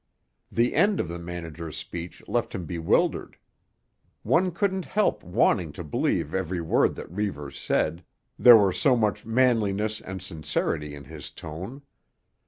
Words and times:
The 0.51 0.73
end 0.73 0.99
of 0.99 1.07
the 1.07 1.19
Manager's 1.19 1.77
speech 1.77 2.27
left 2.27 2.55
him 2.55 2.65
bewildered. 2.65 3.37
One 4.23 4.49
couldn't 4.49 4.85
help 4.85 5.23
wanting 5.23 5.71
to 5.73 5.83
believe 5.83 6.33
every 6.33 6.59
word 6.59 6.95
that 6.95 7.11
Reivers 7.11 7.59
said, 7.59 8.03
there 8.39 8.57
were 8.57 8.73
so 8.73 8.97
much 8.97 9.27
manliness 9.27 10.01
and 10.01 10.19
sincerity 10.19 10.95
in 10.95 11.03
his 11.03 11.29
tone. 11.29 11.83